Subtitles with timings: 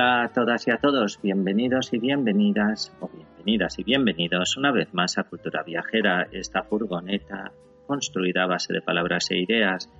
[0.00, 4.94] Hola a todas y a todos, bienvenidos y bienvenidas, o bienvenidas y bienvenidos una vez
[4.94, 7.50] más a Cultura Viajera, esta furgoneta
[7.84, 9.92] construida a base de palabras e ideas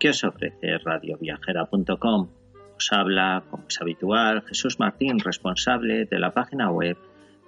[0.00, 2.28] que os ofrece radioviajera.com.
[2.76, 6.98] Os habla, como es habitual, Jesús Martín, responsable de la página web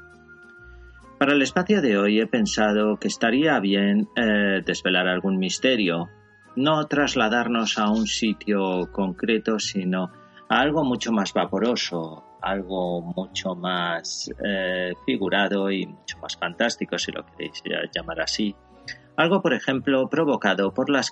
[1.20, 6.08] Para el espacio de hoy he pensado que estaría bien eh, desvelar algún misterio,
[6.56, 10.14] no trasladarnos a un sitio concreto, sino
[10.48, 17.12] a algo mucho más vaporoso, algo mucho más eh, figurado y mucho más fantástico, si
[17.12, 17.62] lo queréis
[17.94, 18.56] llamar así.
[19.18, 21.12] Algo, por ejemplo, provocado por las,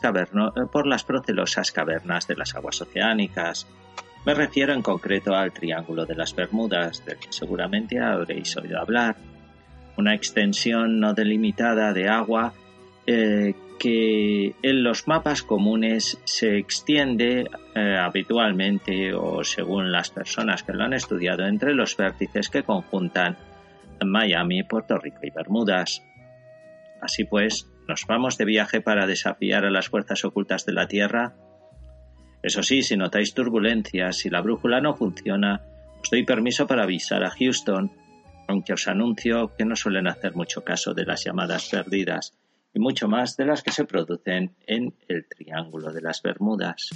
[0.71, 3.67] por las procelosas cavernas de las aguas oceánicas.
[4.25, 9.17] Me refiero en concreto al Triángulo de las Bermudas, del que seguramente habréis oído hablar
[9.97, 12.53] una extensión no delimitada de agua
[13.05, 20.73] eh, que en los mapas comunes se extiende eh, habitualmente o según las personas que
[20.73, 23.37] lo han estudiado entre los vértices que conjuntan
[24.03, 26.03] Miami, Puerto Rico y Bermudas.
[27.01, 31.35] Así pues, ¿nos vamos de viaje para desafiar a las fuerzas ocultas de la Tierra?
[32.41, 35.61] Eso sí, si notáis turbulencias, si la brújula no funciona,
[36.01, 37.91] os doy permiso para avisar a Houston
[38.47, 42.33] aunque os anuncio que no suelen hacer mucho caso de las llamadas perdidas
[42.73, 46.89] y mucho más de las que se producen en el Triángulo de las Bermudas.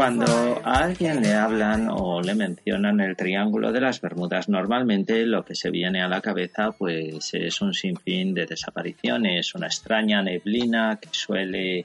[0.00, 5.44] Cuando a alguien le hablan o le mencionan el Triángulo de las Bermudas, normalmente lo
[5.44, 10.98] que se viene a la cabeza pues es un sinfín de desapariciones, una extraña neblina
[10.98, 11.84] que suele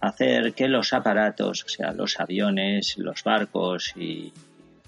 [0.00, 4.32] hacer que los aparatos, o sea, los aviones, los barcos y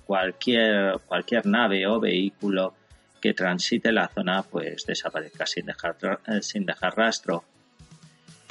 [0.07, 2.73] cualquier, cualquier nave o vehículo
[3.21, 5.99] que transite la zona pues desaparezca sin dejar,
[6.41, 7.45] sin dejar rastro.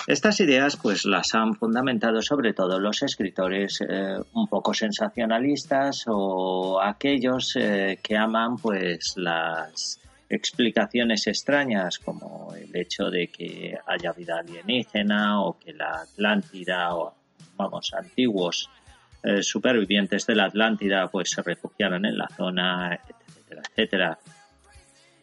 [0.08, 6.80] Estas ideas pues las han fundamentado sobre todo los escritores eh, un poco sensacionalistas o
[6.80, 10.00] aquellos eh, que aman pues las
[10.30, 17.16] explicaciones extrañas como el hecho de que haya vida alienígena o que la Atlántida o
[17.58, 18.70] vamos antiguos
[19.24, 24.20] eh, supervivientes de la Atlántida pues se refugiaron en la zona etcétera etcétera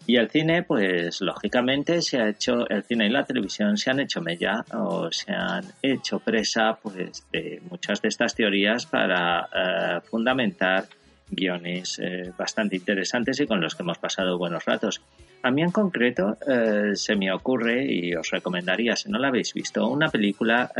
[0.06, 4.00] y el cine, pues lógicamente se ha hecho, el cine y la televisión se han
[4.00, 10.00] hecho mella o se han hecho presa pues de muchas de estas teorías para eh,
[10.04, 10.86] fundamentar
[11.30, 15.00] guiones eh, bastante interesantes y con los que hemos pasado buenos ratos.
[15.44, 19.54] A mí en concreto eh, se me ocurre, y os recomendaría si no la habéis
[19.54, 20.70] visto, una película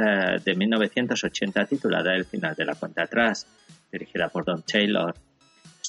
[0.44, 3.46] de 1980 titulada El final de la cuenta atrás,
[3.90, 5.14] dirigida por Don Taylor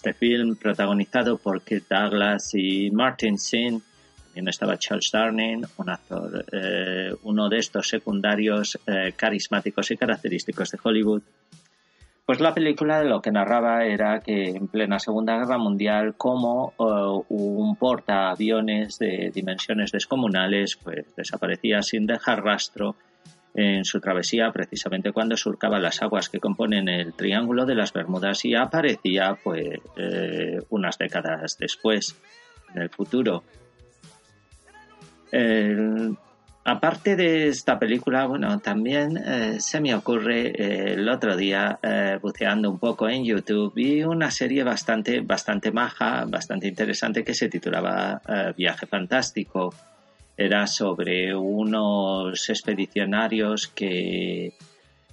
[0.04, 3.82] este film protagonizado por Kirk Douglas y Martin Sin.
[4.26, 10.72] También estaba Charles Darning, un actor, eh, uno de estos secundarios eh, carismáticos y característicos
[10.72, 11.22] de Hollywood.
[12.26, 17.24] Pues la película lo que narraba era que en plena Segunda Guerra Mundial, como uh,
[17.30, 22.98] un portaaviones de dimensiones descomunales, pues desaparecía sin dejar rastro
[23.54, 28.44] en su travesía precisamente cuando surcaba las aguas que componen el Triángulo de las Bermudas
[28.46, 32.16] y aparecía pues eh, unas décadas después
[32.74, 33.44] en el futuro.
[36.66, 41.80] aparte de esta película, bueno, también eh, se me ocurre eh, el otro día
[42.22, 47.50] buceando un poco en YouTube vi una serie bastante bastante maja, bastante interesante que se
[47.50, 48.20] titulaba
[48.58, 49.74] Viaje Fantástico
[50.36, 54.54] era sobre unos expedicionarios que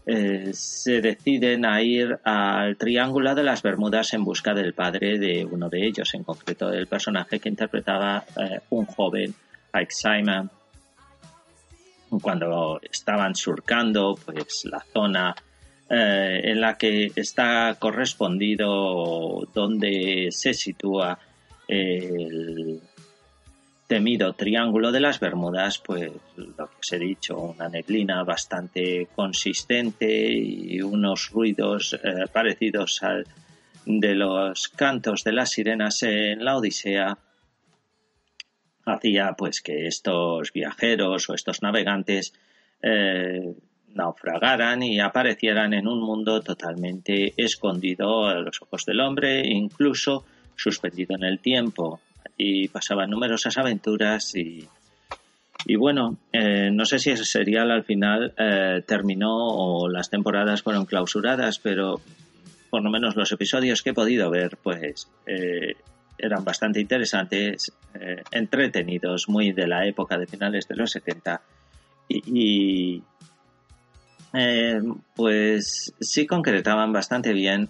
[0.07, 5.45] eh, se deciden a ir al Triángulo de las Bermudas en busca del padre de
[5.45, 9.35] uno de ellos, en concreto el personaje que interpretaba eh, un joven,
[9.73, 10.51] Ike Simon.
[12.23, 15.37] Cuando estaban surcando pues la zona
[15.89, 21.19] eh, en la que está correspondido donde se sitúa
[21.69, 22.81] el,
[23.91, 30.31] temido Triángulo de las Bermudas, pues lo que os he dicho, una neblina bastante consistente
[30.33, 33.27] y unos ruidos eh, parecidos al
[33.85, 37.19] de los cantos de las sirenas en la Odisea
[38.87, 42.33] hacía pues que estos viajeros o estos navegantes
[42.81, 43.57] eh,
[43.89, 51.17] naufragaran y aparecieran en un mundo totalmente escondido a los ojos del hombre, incluso suspendido
[51.17, 51.99] en el tiempo.
[52.41, 54.67] Allí pasaban numerosas aventuras y,
[55.67, 60.63] y bueno, eh, no sé si ese serial al final eh, terminó o las temporadas
[60.63, 62.01] fueron clausuradas, pero
[62.71, 65.75] por lo menos los episodios que he podido ver, pues eh,
[66.17, 67.73] eran bastante interesantes,
[68.31, 71.41] entretenidos, muy de la época de finales de los 70
[72.09, 73.03] y,
[75.17, 77.69] pues sí concretaban bastante bien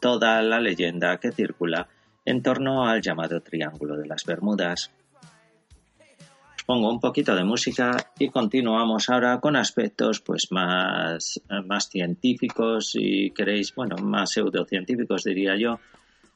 [0.00, 1.86] toda la leyenda que circula
[2.24, 4.90] en torno al llamado Triángulo de las Bermudas.
[6.66, 13.30] pongo un poquito de música y continuamos ahora con aspectos pues más, más científicos y
[13.32, 15.78] queréis, bueno, más pseudocientíficos diría yo,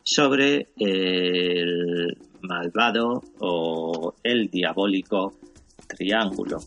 [0.03, 5.33] sobre el malvado o el diabólico
[5.87, 6.59] triángulo.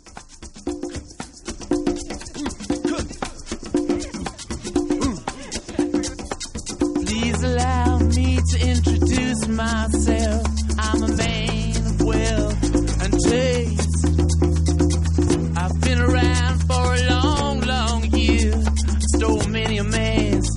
[8.49, 10.47] To introduce myself.
[10.79, 14.07] I'm a man of wealth and taste.
[15.57, 18.53] I've been around for a long, long year.
[19.15, 20.49] Stole many a man's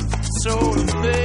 [0.43, 1.24] soul faith.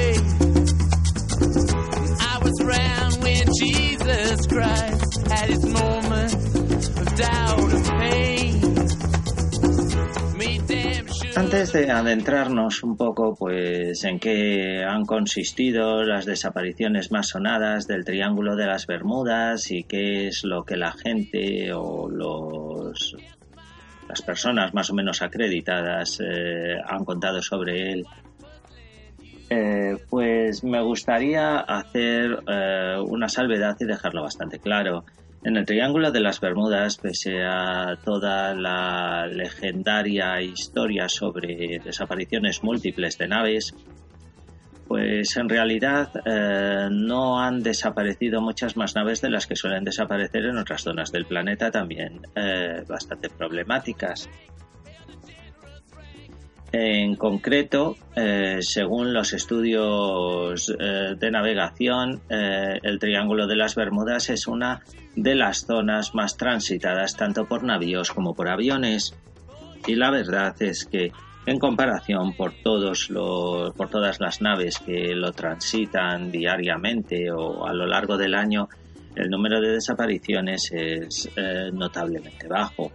[11.52, 18.06] Antes de adentrarnos un poco pues en qué han consistido las desapariciones más sonadas del
[18.06, 23.16] Triángulo de las Bermudas y qué es lo que la gente o los
[24.08, 28.06] las personas más o menos acreditadas eh, han contado sobre él,
[29.50, 35.04] eh, pues me gustaría hacer eh, una salvedad y dejarlo bastante claro.
[35.42, 43.18] En el Triángulo de las Bermudas, pese a toda la legendaria historia sobre desapariciones múltiples
[43.18, 43.74] de naves,
[44.90, 50.46] pues en realidad eh, no han desaparecido muchas más naves de las que suelen desaparecer
[50.46, 54.28] en otras zonas del planeta también eh, bastante problemáticas.
[56.72, 64.82] En concreto, eh, según los estudios de navegación, el Triángulo de las Bermudas es una
[65.16, 69.16] de las zonas más transitadas tanto por navíos como por aviones.
[69.88, 71.12] Y la verdad es que
[71.46, 77.74] en comparación por todos los, por todas las naves que lo transitan diariamente o a
[77.74, 78.70] lo largo del año,
[79.16, 82.92] el número de desapariciones es eh, notablemente bajo.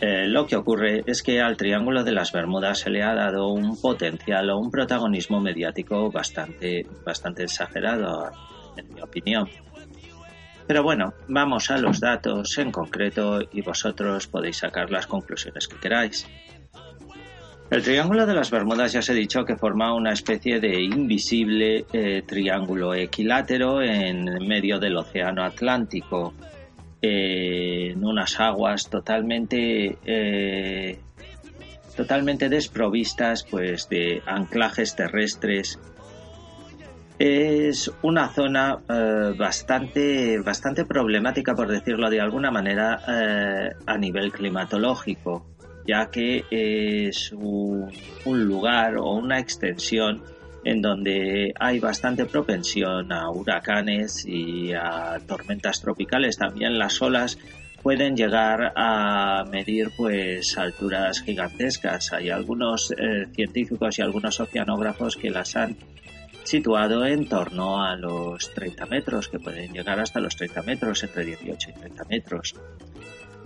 [0.00, 3.48] Eh, lo que ocurre es que al Triángulo de las Bermudas se le ha dado
[3.48, 8.30] un potencial o un protagonismo mediático bastante, bastante exagerado,
[8.76, 9.48] en mi opinión.
[10.66, 15.76] Pero bueno, vamos a los datos en concreto y vosotros podéis sacar las conclusiones que
[15.76, 16.26] queráis.
[17.70, 21.84] El Triángulo de las Bermudas ya os he dicho que forma una especie de invisible
[21.92, 26.34] eh, triángulo equilátero en medio del Océano Atlántico,
[27.02, 30.98] en unas aguas totalmente, eh,
[31.96, 35.78] totalmente desprovistas pues, de anclajes terrestres.
[37.18, 44.32] Es una zona eh, bastante, bastante problemática, por decirlo de alguna manera, eh, a nivel
[44.32, 45.46] climatológico,
[45.86, 47.90] ya que es un,
[48.24, 50.22] lugar o una extensión
[50.64, 56.36] en donde hay bastante propensión a huracanes y a tormentas tropicales.
[56.36, 57.38] También las olas
[57.82, 62.12] pueden llegar a medir pues alturas gigantescas.
[62.12, 65.76] Hay algunos eh, científicos y algunos oceanógrafos que las han
[66.44, 71.24] situado en torno a los 30 metros, que pueden llegar hasta los 30 metros, entre
[71.24, 72.54] 18 y 30 metros.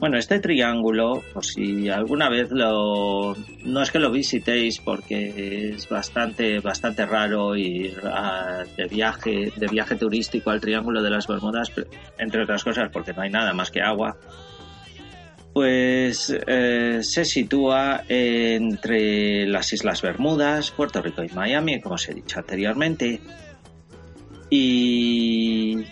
[0.04, 3.34] Bueno, este triángulo, por si alguna vez lo...
[3.64, 8.02] No es que lo visitéis porque es bastante, bastante raro ir
[8.76, 11.72] de, viaje, de viaje turístico al Triángulo de las Bermudas,
[12.18, 14.18] entre otras cosas porque no hay nada más que agua
[15.54, 22.12] pues eh, se sitúa entre las Islas Bermudas, Puerto Rico y Miami, como os he
[22.12, 23.20] dicho anteriormente.
[24.50, 25.82] Y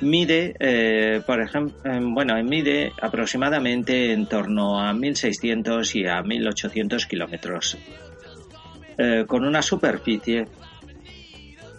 [0.00, 1.76] mide, eh, por ejemplo,
[2.12, 7.78] bueno, mide aproximadamente en torno a 1.600 y a 1.800 kilómetros,
[8.98, 10.46] eh, con una superficie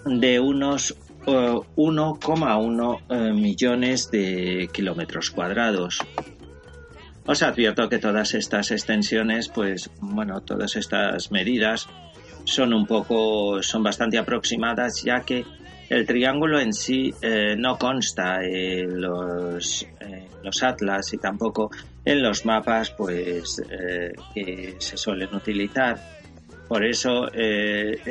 [0.05, 0.95] de unos
[1.25, 5.99] 1,1 eh, millones de kilómetros cuadrados.
[7.25, 11.87] Os advierto que todas estas extensiones, pues bueno, todas estas medidas
[12.43, 15.43] son un poco, son bastante aproximadas, ya que
[15.95, 19.87] el triángulo en sí eh, no consta en los,
[20.43, 21.71] los, atlas y tampoco
[22.03, 23.61] en los mapas, pues
[24.33, 25.97] que se suelen utilizar.
[26.67, 28.01] Por eso eh,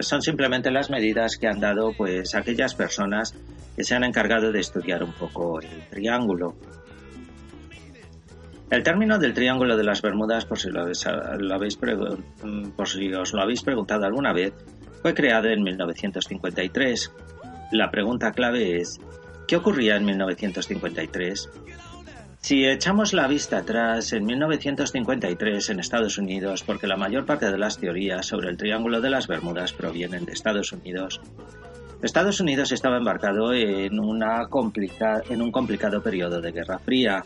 [0.00, 3.34] son simplemente las medidas que han dado pues aquellas personas
[3.76, 6.54] que se han encargado de estudiar un poco el triángulo.
[8.70, 11.76] El término del Triángulo de las Bermudas, por si, lo habéis,
[12.76, 14.52] por si os lo habéis preguntado alguna vez,
[15.02, 17.12] fue creado en 1953.
[17.70, 19.00] La pregunta clave es,
[19.46, 21.50] ¿qué ocurría en 1953?
[22.40, 27.58] Si echamos la vista atrás, en 1953 en Estados Unidos, porque la mayor parte de
[27.58, 31.20] las teorías sobre el Triángulo de las Bermudas provienen de Estados Unidos,
[32.02, 34.48] Estados Unidos estaba embarcado en, una
[35.28, 37.22] en un complicado periodo de Guerra Fría.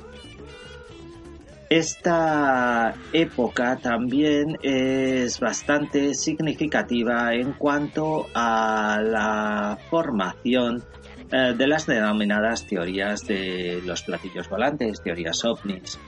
[1.75, 10.85] Esta época también es bastante significativa en cuanto a la formación
[11.33, 15.99] eh, de las denominadas teorías de los platillos volantes, teorías ovnis.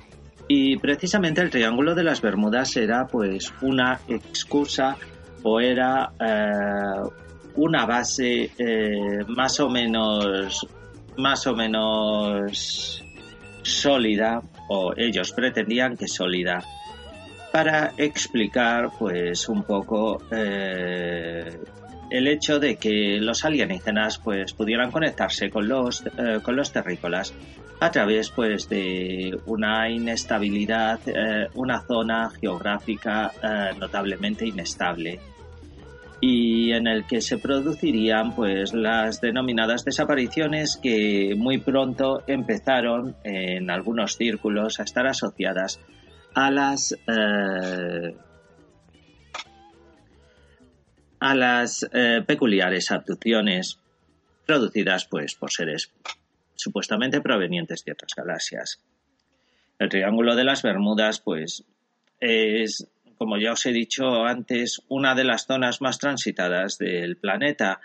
[0.47, 4.97] Y precisamente el Triángulo de las Bermudas era pues una excusa
[5.43, 7.11] o era eh,
[7.57, 10.65] una base eh, más o menos
[11.17, 13.03] más o menos
[13.67, 16.63] sólida o ellos pretendían que sólida
[17.53, 20.21] para explicar pues un poco
[22.11, 27.33] el hecho de que los alienígenas pues pudieran conectarse con los eh, con los terrícolas
[27.81, 35.19] a través pues de una inestabilidad eh, una zona geográfica eh, notablemente inestable
[36.21, 43.71] y en el que se producirían pues las denominadas desapariciones que muy pronto empezaron en
[43.71, 45.79] algunos círculos a estar asociadas
[46.35, 46.97] a las
[51.21, 53.79] a las eh, peculiares abducciones
[54.47, 55.93] producidas pues, por seres
[56.55, 58.81] supuestamente provenientes de otras galaxias.
[59.79, 61.65] El Triángulo de las Bermudas, pues,
[62.21, 67.81] es, como ya os he dicho antes, una de las zonas más transitadas del planeta.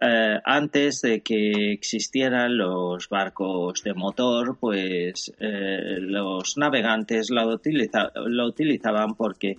[0.00, 9.14] Eh, antes de que existieran los barcos de motor, pues eh, los navegantes lo utilizaban
[9.14, 9.56] porque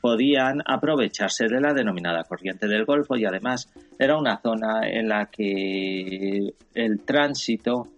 [0.00, 5.26] podían aprovecharse de la denominada corriente del Golfo y además era una zona en la
[5.26, 7.88] que el tránsito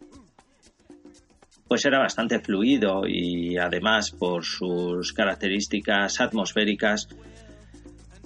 [1.75, 7.09] pues era bastante fluido y además por sus características atmosféricas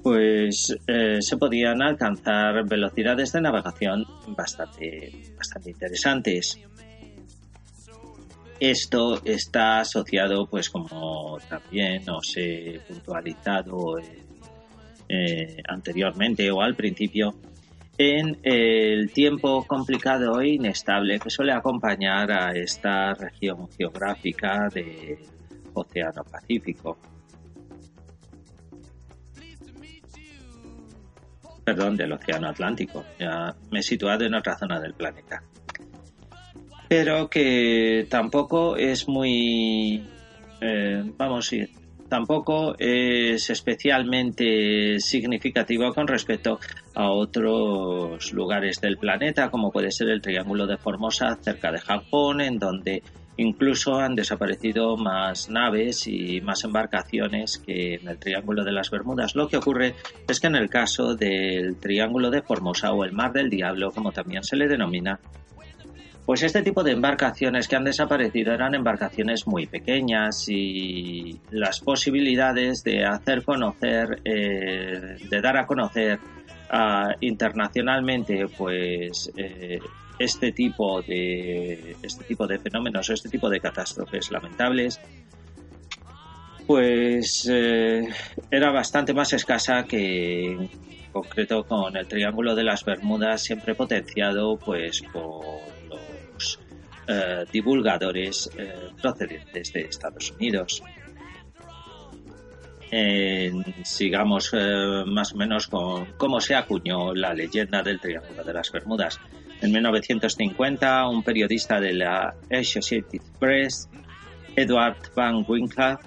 [0.02, 4.04] pues eh, se podían alcanzar velocidades de navegación
[4.36, 6.60] bastante, bastante interesantes.
[8.60, 13.98] Esto está asociado, pues como también os he puntualizado
[15.08, 17.34] eh, anteriormente o al principio,
[17.98, 25.18] en el tiempo complicado e inestable que suele acompañar a esta región geográfica del
[25.74, 26.96] Océano Pacífico.
[31.64, 33.04] Perdón, del Océano Atlántico.
[33.18, 35.42] Ya me he situado en otra zona del planeta
[36.88, 40.02] pero que tampoco es muy,
[40.60, 41.56] eh, vamos a
[42.08, 46.58] tampoco es especialmente significativo con respecto
[46.98, 52.40] a otros lugares del planeta, como puede ser el Triángulo de Formosa cerca de Japón,
[52.40, 53.04] en donde
[53.36, 59.36] incluso han desaparecido más naves y más embarcaciones que en el Triángulo de las Bermudas.
[59.36, 59.94] Lo que ocurre
[60.26, 64.10] es que en el caso del Triángulo de Formosa o el Mar del Diablo, como
[64.10, 65.20] también se le denomina,
[66.26, 72.82] pues este tipo de embarcaciones que han desaparecido eran embarcaciones muy pequeñas y las posibilidades
[72.82, 76.18] de hacer conocer, eh, de dar a conocer
[76.70, 79.78] ah, internacionalmente, pues eh,
[80.18, 85.00] este tipo de este tipo de fenómenos, este tipo de catástrofes lamentables,
[86.66, 88.08] pues eh,
[88.50, 90.70] era bastante más escasa que en
[91.12, 95.42] concreto con el Triángulo de las Bermudas, siempre potenciado pues por
[97.06, 98.50] eh, divulgadores
[99.00, 100.82] procedentes de Estados Unidos.
[103.84, 108.70] Sigamos eh, más o menos con cómo se acuñó la leyenda del Triángulo de las
[108.72, 109.20] Bermudas.
[109.60, 113.88] En 1950, un periodista de la Associated Press,
[114.54, 115.98] Edward Van Winkler,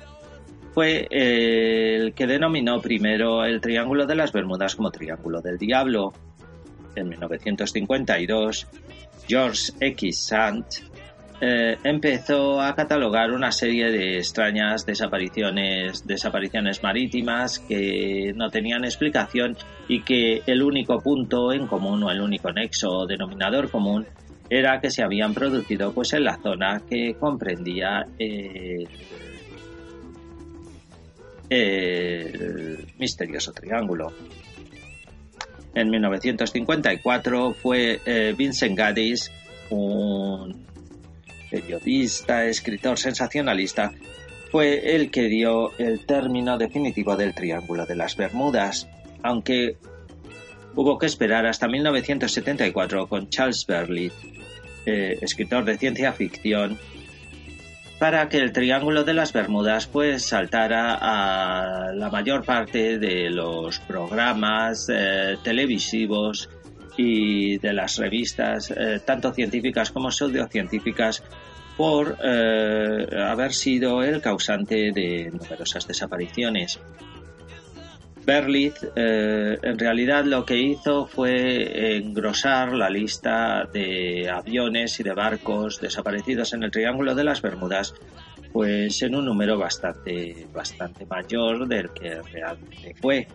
[0.73, 6.13] fue el que denominó primero el Triángulo de las Bermudas como Triángulo del Diablo
[6.95, 8.67] en 1952,
[9.27, 10.17] George X.
[10.17, 10.65] Sand
[11.43, 19.57] eh, empezó a catalogar una serie de extrañas desapariciones, desapariciones marítimas que no tenían explicación
[19.87, 24.05] y que el único punto en común o el único nexo o denominador común
[24.51, 28.85] era que se habían producido pues en la zona que comprendía eh,
[31.49, 34.13] el misterioso triángulo.
[35.73, 39.31] En 1954 fue eh, Vincent Gaddis,
[39.71, 40.70] un
[41.51, 43.91] periodista, escritor sensacionalista,
[44.51, 48.87] fue el que dio el término definitivo del Triángulo de las Bermudas,
[49.21, 49.77] aunque
[50.75, 54.15] hubo que esperar hasta 1974 con Charles Berlitz,
[54.85, 56.79] eh, escritor de ciencia ficción,
[57.99, 63.79] para que el Triángulo de las Bermudas pues saltara a la mayor parte de los
[63.79, 66.49] programas eh, televisivos
[66.97, 71.23] y de las revistas, eh, tanto científicas como pseudocientíficas,
[71.77, 76.79] por eh, haber sido el causante de numerosas desapariciones.
[78.23, 85.13] Berlitz eh, en realidad lo que hizo fue engrosar la lista de aviones y de
[85.13, 87.95] barcos desaparecidos en el Triángulo de las Bermudas
[88.51, 93.27] pues en un número bastante, bastante mayor del que realmente fue.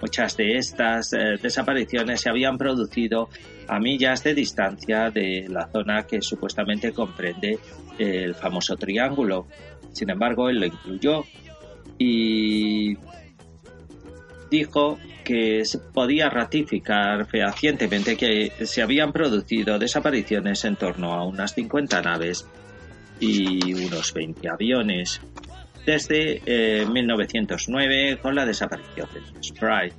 [0.00, 3.28] Muchas de estas eh, desapariciones se habían producido
[3.66, 7.58] a millas de distancia de la zona que supuestamente comprende
[7.98, 9.46] el famoso triángulo.
[9.92, 11.24] Sin embargo, él lo incluyó
[11.98, 12.96] y
[14.50, 21.54] dijo que se podía ratificar fehacientemente que se habían producido desapariciones en torno a unas
[21.54, 22.46] 50 naves
[23.18, 25.20] y unos 20 aviones
[25.86, 26.42] desde
[26.86, 29.94] 1909 eh, con la desaparición del Sprite.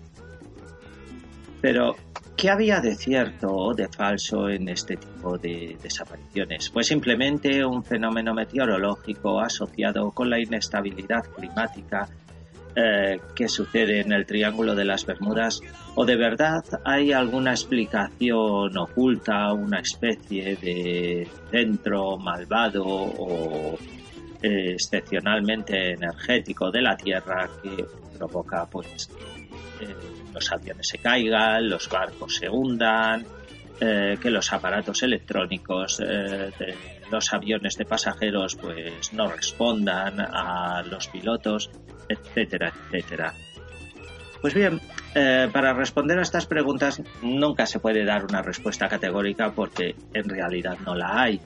[1.61, 1.95] Pero,
[2.35, 6.69] ¿qué había de cierto o de falso en este tipo de desapariciones?
[6.69, 12.07] Pues simplemente un fenómeno meteorológico asociado con la inestabilidad climática
[12.75, 15.61] eh, que sucede en el Triángulo de las Bermudas
[15.95, 23.79] o de verdad hay alguna explicación oculta, una especie de centro malvado o
[24.41, 27.85] eh, excepcionalmente energético de la Tierra que
[28.17, 29.09] provoca pues
[29.81, 29.95] eh,
[30.33, 33.25] los aviones se caigan, los barcos se hundan,
[33.79, 36.75] eh, que los aparatos electrónicos de
[37.11, 41.71] los aviones de pasajeros pues no respondan a los pilotos,
[42.07, 43.33] etcétera, etcétera.
[44.41, 44.79] Pues bien,
[45.51, 50.77] para responder a estas preguntas nunca se puede dar una respuesta categórica porque en realidad
[50.85, 51.41] no la hay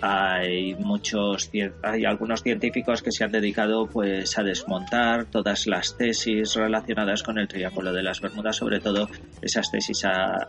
[0.00, 1.50] hay muchos
[1.82, 7.38] hay algunos científicos que se han dedicado pues a desmontar todas las tesis relacionadas con
[7.38, 9.08] el triángulo de las Bermudas sobre todo
[9.40, 10.04] esas tesis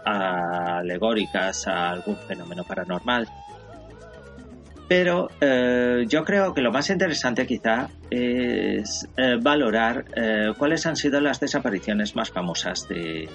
[0.05, 3.27] alegóricas a algún fenómeno paranormal.
[4.87, 10.95] Pero eh, yo creo que lo más interesante quizá es eh, valorar eh, cuáles han
[10.95, 13.27] sido las desapariciones más famosas de,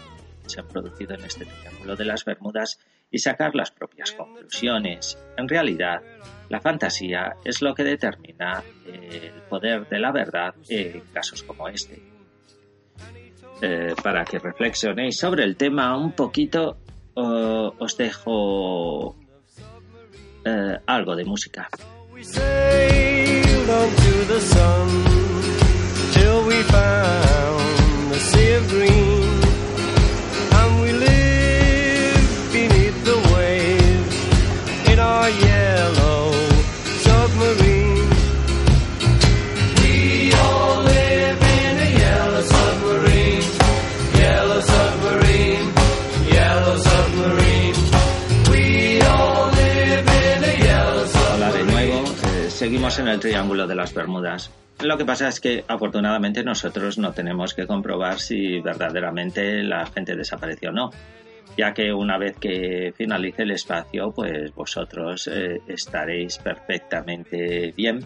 [0.46, 2.79] se han producido en este triángulo de las Bermudas
[3.11, 5.18] y sacar las propias conclusiones.
[5.37, 6.01] En realidad,
[6.49, 12.03] la fantasía es lo que determina el poder de la verdad en casos como este.
[13.62, 16.79] Eh, para que reflexionéis sobre el tema un poquito,
[17.14, 19.16] os dejo
[20.44, 21.68] eh, algo de música.
[52.98, 54.50] En el Triángulo de las Bermudas.
[54.81, 60.16] Lo que pasa es que afortunadamente nosotros no tenemos que comprobar si verdaderamente la gente
[60.16, 60.90] desapareció o no,
[61.57, 68.05] ya que una vez que finalice el espacio, pues vosotros eh, estaréis perfectamente bien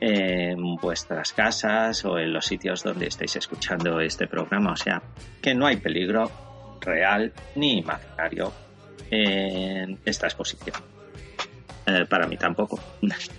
[0.00, 4.72] en vuestras casas o en los sitios donde estéis escuchando este programa.
[4.72, 5.02] O sea,
[5.42, 6.30] que no hay peligro
[6.80, 8.52] real ni imaginario
[9.10, 10.76] en esta exposición.
[11.86, 12.80] Eh, para mí tampoco.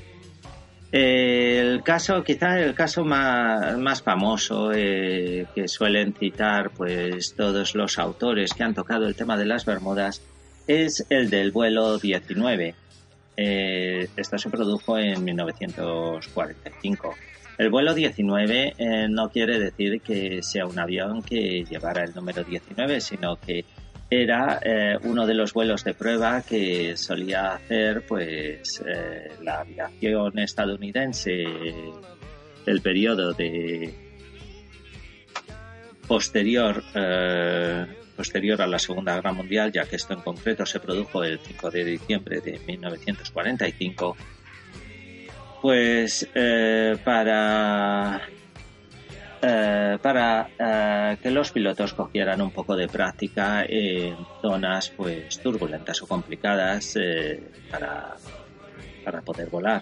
[0.91, 8.53] El caso, quizá el caso más, famoso eh, que suelen citar pues todos los autores
[8.53, 10.23] que han tocado el tema de las Bermudas
[10.65, 12.73] es el del vuelo 19.
[13.37, 17.15] Eh, se produjo en 1945.
[17.59, 22.43] El vuelo 19 eh, no quiere decir que sea un avión que llevara el número
[22.43, 23.63] 19, sino que
[24.09, 30.39] era eh, uno de los vuelos de prueba que solía hacer pues eh, la aviación
[30.39, 31.45] estadounidense
[32.65, 33.93] del periodo de
[36.07, 41.23] posterior eh, posterior a la Segunda Guerra Mundial, ya que esto en concreto se produjo
[41.23, 44.17] el 5 de diciembre de 1945,
[45.61, 46.27] pues
[47.05, 48.21] para
[49.41, 56.01] eh, para eh, que los pilotos cogieran un poco de práctica en zonas pues turbulentas
[56.01, 58.15] o complicadas eh, para,
[59.03, 59.81] para poder volar.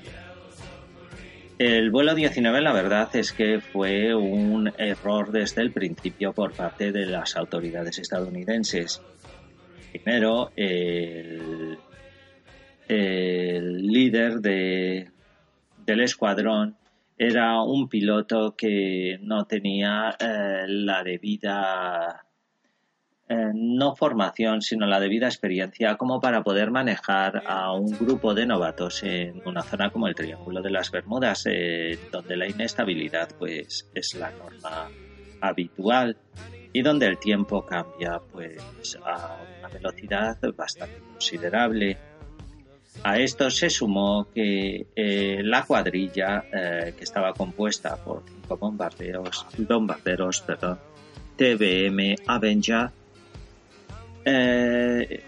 [1.58, 6.92] El vuelo 19 la verdad es que fue un error desde el principio por parte
[6.92, 9.02] de las autoridades estadounidenses.
[9.92, 11.80] Primero, el,
[12.88, 15.10] el líder de,
[15.84, 16.76] del escuadrón
[17.18, 22.28] era un piloto que no tenía eh, la debida,
[23.28, 28.46] eh, no formación, sino la debida experiencia como para poder manejar a un grupo de
[28.46, 33.90] novatos en una zona como el Triángulo de las Bermudas, eh, donde la inestabilidad pues,
[33.96, 34.88] es la norma
[35.42, 36.18] habitual
[36.72, 41.98] y donde el tiempo cambia pues, a una velocidad bastante considerable.
[43.04, 49.46] A esto se sumó que eh, la cuadrilla, eh, que estaba compuesta por cinco bombarderos,
[49.58, 50.80] bombarderos perdón,
[51.36, 52.90] TBM Avenger,
[54.26, 55.24] eh,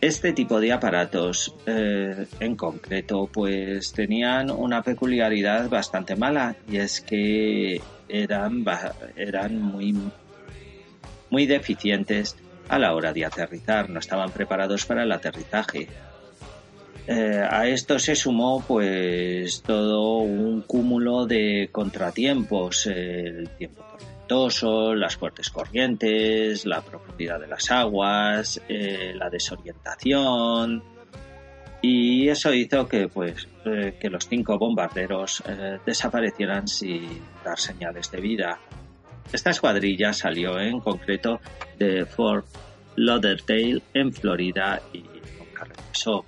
[0.00, 7.80] este tipo de aparatos en concreto pues tenían una peculiaridad bastante mala y es que
[8.08, 8.64] eran,
[9.16, 9.94] eran muy,
[11.30, 12.36] muy deficientes
[12.68, 15.88] a la hora de aterrizar, no estaban preparados para el aterrizaje.
[17.08, 25.16] Eh, a esto se sumó pues todo un cúmulo de contratiempos, el tiempo tormentoso, las
[25.16, 30.82] fuertes corrientes, la profundidad de las aguas, eh, la desorientación
[31.80, 35.44] y eso hizo que pues eh, que los cinco bombarderos
[35.84, 38.58] desaparecieran sin dar señales de vida.
[39.32, 41.40] Esta escuadrilla salió en concreto
[41.78, 42.46] de Fort
[42.96, 45.04] Lauderdale en Florida y
[45.38, 46.24] nunca regresó.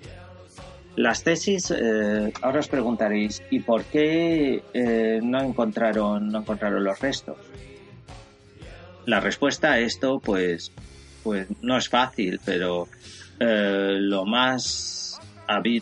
[0.96, 6.98] Las tesis, eh, ahora os preguntaréis, ¿y por qué eh, no, encontraron, no encontraron los
[6.98, 7.36] restos?
[9.06, 10.72] La respuesta a esto, pues,
[11.22, 12.88] pues no es fácil, pero
[13.38, 15.20] eh, lo más,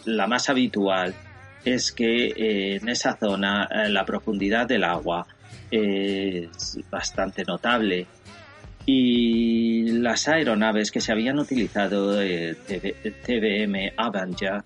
[0.05, 1.14] la más habitual
[1.64, 5.26] es que en esa zona la profundidad del agua
[5.70, 8.07] es bastante notable
[8.85, 12.55] y las aeronaves que se habían utilizado de
[13.24, 14.62] TBM Avenger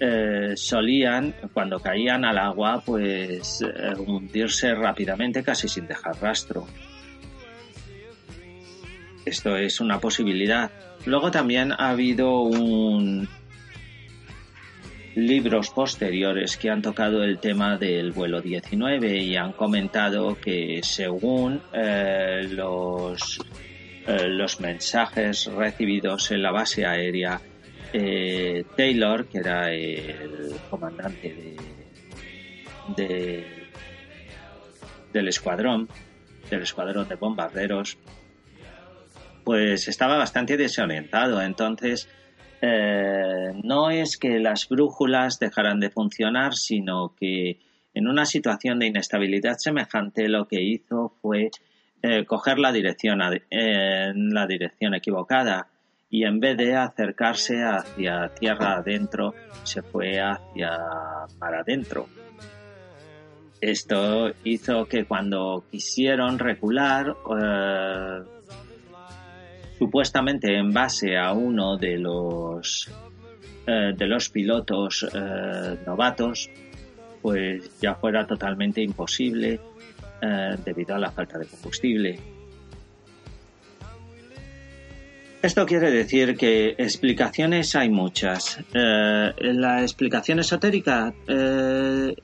[0.00, 6.66] eh, solían, cuando caían al agua, pues eh, hundirse rápidamente casi sin dejar rastro.
[9.24, 10.70] Esto es una posibilidad.
[11.04, 13.28] Luego también ha habido un,
[15.18, 21.60] libros posteriores que han tocado el tema del vuelo 19 y han comentado que según
[21.72, 23.40] eh, los,
[24.06, 27.40] eh, los mensajes recibidos en la base aérea,
[27.92, 31.56] eh, Taylor, que era el comandante
[32.96, 33.44] de,
[35.12, 35.88] del escuadrón,
[36.48, 37.98] del escuadrón de bombarderos,
[39.42, 41.42] pues estaba bastante desorientado.
[41.42, 42.08] Entonces,
[42.60, 47.58] eh, no es que las brújulas dejaran de funcionar, sino que
[47.94, 51.50] en una situación de inestabilidad semejante lo que hizo fue
[52.02, 55.68] eh, coger la dirección en la dirección equivocada
[56.10, 60.70] y en vez de acercarse hacia tierra adentro se fue hacia
[61.38, 62.08] para adentro.
[63.60, 68.37] Esto hizo que cuando quisieron recular eh,
[69.78, 72.90] supuestamente en base a uno de los
[73.70, 76.48] eh, de los pilotos eh, novatos,
[77.20, 79.60] pues ya fuera totalmente imposible
[80.22, 82.18] eh, debido a la falta de combustible.
[85.42, 88.58] Esto quiere decir que explicaciones hay muchas.
[88.72, 91.12] la explicación esotérica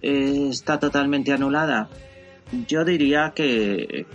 [0.02, 1.88] está totalmente anulada.
[2.66, 4.06] Yo diría que,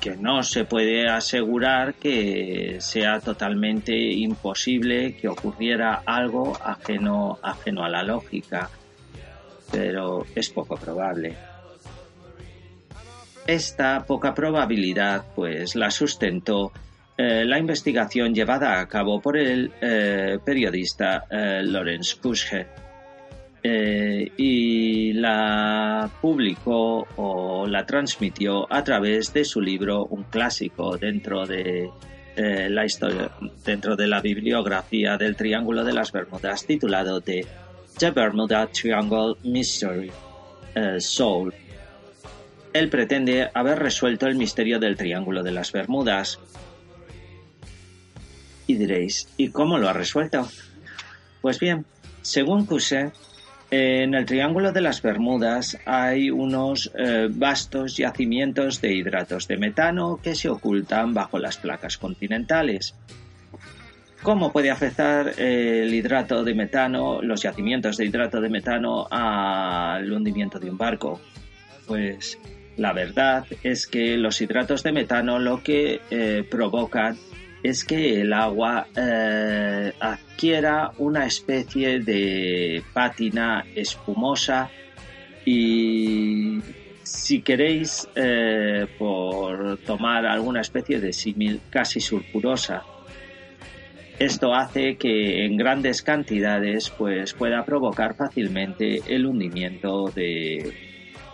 [0.00, 7.88] que no se puede asegurar que sea totalmente imposible que ocurriera algo ajeno, ajeno a
[7.88, 8.70] la lógica,
[9.70, 11.36] pero es poco probable.
[13.46, 16.72] Esta poca probabilidad pues la sustentó
[17.18, 22.16] eh, la investigación llevada a cabo por el eh, periodista eh, Lawrence
[23.68, 31.44] eh, y la publicó o la transmitió a través de su libro, un clásico dentro
[31.46, 31.90] de
[32.36, 33.32] eh, la historia,
[33.64, 37.44] dentro de la bibliografía del Triángulo de las Bermudas, titulado The,
[37.98, 40.12] The Bermuda Triangle Mystery
[40.76, 41.52] eh, Soul.
[42.72, 46.38] Él pretende haber resuelto el misterio del Triángulo de las Bermudas.
[48.68, 50.48] Y diréis, ¿y cómo lo ha resuelto?
[51.40, 51.84] Pues bien,
[52.22, 53.12] según Cousin,
[53.70, 60.20] en el Triángulo de las Bermudas hay unos eh, vastos yacimientos de hidratos de metano
[60.22, 62.94] que se ocultan bajo las placas continentales.
[64.22, 70.58] ¿Cómo puede afectar el hidrato de metano, los yacimientos de hidrato de metano al hundimiento
[70.58, 71.20] de un barco?
[71.86, 72.38] Pues
[72.76, 77.16] la verdad es que los hidratos de metano lo que eh, provocan
[77.62, 84.70] es que el agua eh, adquiera una especie de pátina espumosa
[85.44, 86.60] y
[87.02, 92.82] si queréis eh, por tomar alguna especie de símil casi sulfurosa.
[94.18, 100.72] Esto hace que en grandes cantidades pues pueda provocar fácilmente el hundimiento de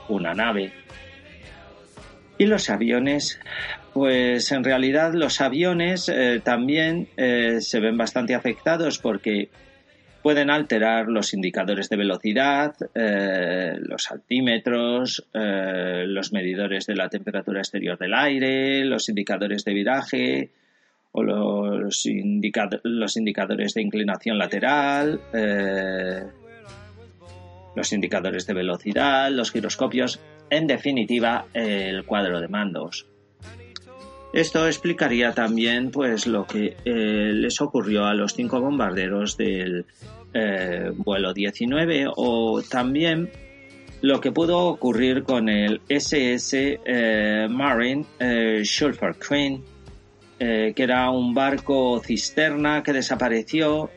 [0.09, 0.73] una nave.
[2.39, 3.39] Y los aviones
[3.93, 9.51] pues en realidad los aviones eh, también eh, se ven bastante afectados porque
[10.23, 17.99] pueden alterar los indicadores de velocidad, eh, los altímetros, los medidores de la temperatura exterior
[17.99, 20.51] del aire, los indicadores de viraje
[21.11, 22.07] o los,
[22.85, 25.21] los indicadores de inclinación lateral,
[27.75, 33.12] los indicadores de velocidad, los giroscopios, en definitiva el cuadro de mandos.
[34.33, 39.85] Esto explicaría también pues lo que eh, les ocurrió a los cinco bombarderos del
[40.33, 43.31] eh, vuelo 19 o también
[44.01, 48.07] lo que pudo ocurrir con el SS eh, Marine
[48.65, 49.63] Schulfer Queen,
[50.39, 53.91] que era un barco cisterna que desapareció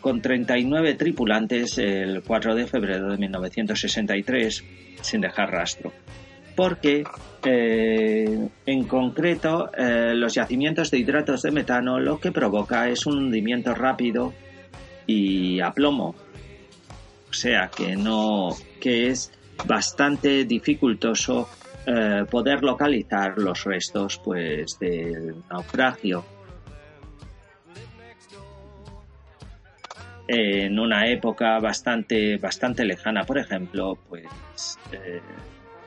[0.00, 4.64] con 39 tripulantes el 4 de febrero de 1963
[5.02, 5.92] sin dejar rastro
[6.54, 7.04] porque
[7.44, 13.18] eh, en concreto eh, los yacimientos de hidratos de metano lo que provoca es un
[13.18, 14.32] hundimiento rápido
[15.06, 16.14] y a plomo.
[17.28, 19.32] O sea que no que es
[19.66, 21.48] bastante dificultoso
[21.86, 26.24] eh, poder localizar los restos pues del naufragio.
[30.26, 34.24] En una época bastante bastante lejana, por ejemplo, pues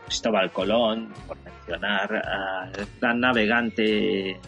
[0.07, 4.39] Cristóbal Colón, por mencionar al gran navegante,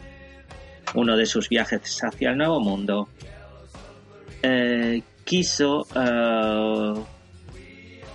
[0.95, 3.09] uno de sus viajes hacia el Nuevo Mundo,
[4.41, 6.93] eh, quiso, eh,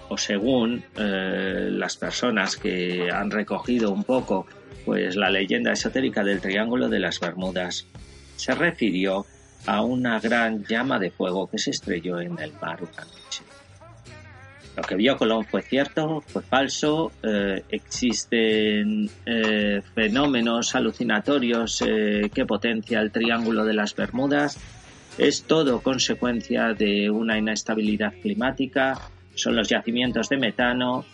[0.09, 4.47] o según eh, las personas que han recogido un poco
[4.87, 7.87] pues la leyenda esotérica del Triángulo de las Bermudas,
[8.37, 9.27] se refirió
[9.67, 13.43] a una gran llama de fuego que se estrelló en el mar una noche.
[14.77, 22.45] Lo que vio Colón fue cierto, fue falso, eh, existen eh, fenómenos alucinatorios eh, que
[22.45, 24.59] potencia el Triángulo de las Bermudas,
[25.17, 28.99] es todo consecuencia de una inestabilidad climática,
[29.37, 31.05] son los yacimientos de metano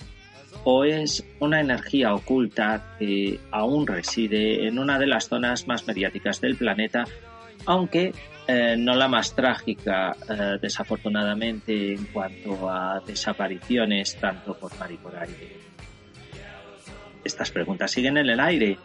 [0.64, 6.40] o es una energía oculta que aún reside en una de las zonas más mediáticas
[6.40, 7.04] del planeta,
[7.66, 8.12] aunque
[8.52, 14.96] eh, no la más trágica, eh, desafortunadamente, en cuanto a desapariciones tanto por mar y
[14.96, 15.56] por aire.
[17.22, 18.76] Estas preguntas siguen en el aire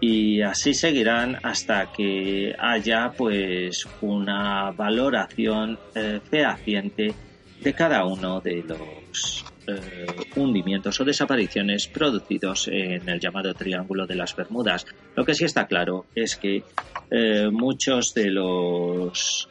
[0.00, 7.12] y así seguirán hasta que haya pues una valoración eh, fehaciente
[7.60, 14.16] de cada uno de los eh, hundimientos o desapariciones producidos en el llamado Triángulo de
[14.16, 14.86] las Bermudas.
[15.14, 16.64] Lo que sí está claro es que
[17.10, 19.48] eh, muchos de los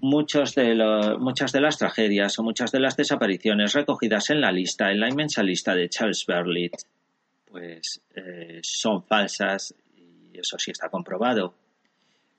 [0.00, 0.74] muchos de
[1.18, 5.08] muchas de las tragedias o muchas de las desapariciones recogidas en la lista, en la
[5.08, 6.74] inmensa lista de Charles Berlit,
[7.50, 11.54] pues eh, son falsas y eso sí está comprobado.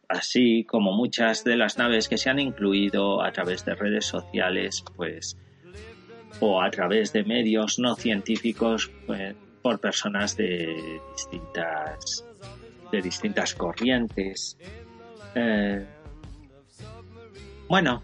[0.07, 4.83] Así como muchas de las naves que se han incluido a través de redes sociales,
[4.95, 5.37] pues
[6.39, 12.25] o a través de medios no científicos pues, por personas de distintas
[12.91, 14.57] de distintas corrientes.
[15.35, 15.85] Eh,
[17.67, 18.03] bueno,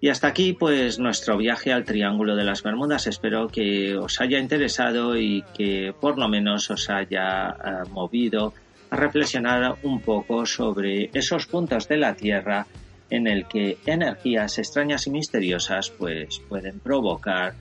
[0.00, 3.06] y hasta aquí pues nuestro viaje al Triángulo de las Bermudas.
[3.06, 8.54] Espero que os haya interesado y que por lo menos os haya eh, movido
[8.90, 12.66] a reflexionar un poco sobre esos puntos de la Tierra
[13.10, 17.54] en el que energías extrañas y misteriosas pues pueden provocar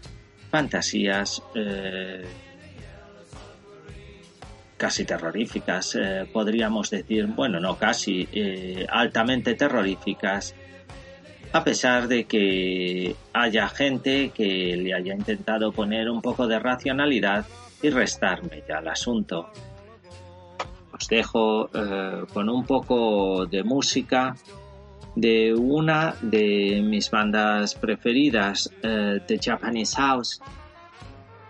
[0.49, 2.25] fantasías eh,
[4.77, 10.55] casi terroríficas, eh, podríamos decir, bueno, no casi, eh, altamente terroríficas,
[11.51, 17.45] a pesar de que haya gente que le haya intentado poner un poco de racionalidad
[17.81, 19.49] y restarme ya al asunto.
[20.93, 21.69] Os dejo
[22.33, 24.35] con un poco de música
[25.19, 30.41] de una de mis bandas preferidas, eh, The Japanese House.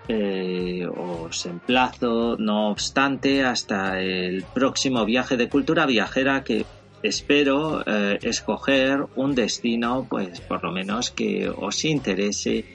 [0.07, 6.65] Eh, os emplazo, no obstante, hasta el próximo viaje de cultura viajera que
[7.03, 12.65] espero eh, escoger un destino, pues por lo menos que os interese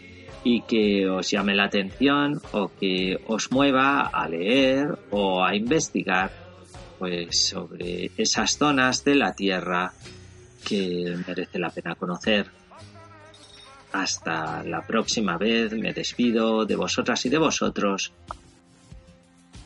[0.45, 6.31] y que os llame la atención o que os mueva a leer o a investigar
[6.99, 9.93] pues sobre esas zonas de la Tierra
[10.67, 12.47] que merece la pena conocer.
[13.93, 18.13] Hasta la próxima vez, me despido de vosotras y de vosotros,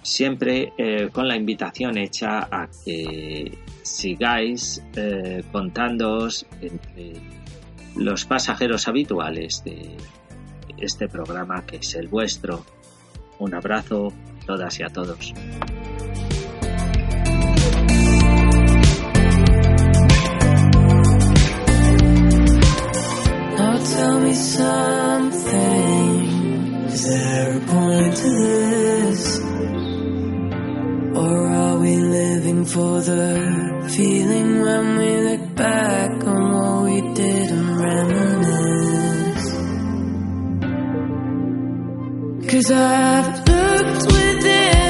[0.02, 7.14] siempre eh, con la invitación hecha a que sigáis eh, contándoos entre
[7.96, 9.96] los pasajeros habituales de
[10.78, 12.64] este programa que es el vuestro.
[13.38, 15.32] Un abrazo a todas y a todos.
[23.94, 26.14] Tell me something.
[26.92, 29.40] Is there a point to this?
[31.22, 37.50] Or are we living for the feeling when we look back on what we did
[37.50, 39.48] and reminisce?
[42.50, 44.87] Cause I've looked within.